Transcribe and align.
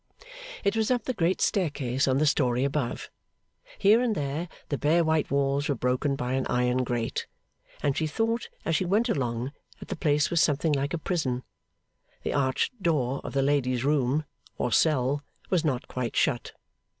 It 0.63 0.75
was 0.75 0.89
up 0.89 1.03
the 1.03 1.13
great 1.13 1.41
staircase 1.41 2.07
on 2.07 2.17
the 2.17 2.25
story 2.25 2.63
above. 2.63 3.11
Here 3.77 4.01
and 4.01 4.15
there, 4.15 4.49
the 4.69 4.77
bare 4.79 5.03
white 5.03 5.29
walls 5.29 5.69
were 5.69 5.75
broken 5.75 6.15
by 6.15 6.33
an 6.33 6.47
iron 6.47 6.83
grate, 6.83 7.27
and 7.83 7.95
she 7.95 8.07
thought 8.07 8.49
as 8.65 8.75
she 8.75 8.83
went 8.83 9.09
along 9.09 9.51
that 9.79 9.89
the 9.89 9.95
place 9.95 10.31
was 10.31 10.41
something 10.41 10.71
like 10.73 10.95
a 10.95 10.97
prison. 10.97 11.43
The 12.23 12.33
arched 12.33 12.81
door 12.81 13.21
of 13.23 13.33
the 13.33 13.43
lady's 13.43 13.83
room, 13.85 14.25
or 14.57 14.71
cell, 14.71 15.23
was 15.51 15.63
not 15.63 15.87
quite 15.87 16.15
shut. 16.15 16.53